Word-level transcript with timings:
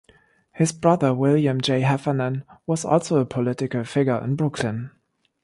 His 0.53 0.71
brother 0.71 1.13
William 1.13 1.61
J. 1.61 1.81
Heffernan 1.81 2.43
was 2.65 2.83
also 2.83 3.19
a 3.19 3.25
political 3.27 3.83
figure 3.83 4.17
in 4.23 4.35
Brooklyn. 4.35 4.89